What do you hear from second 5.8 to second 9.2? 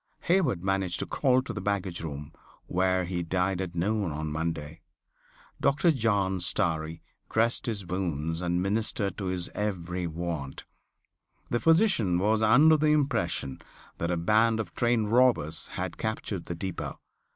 John Starry dressed his wounds and ministered